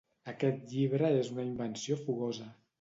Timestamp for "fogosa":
2.09-2.53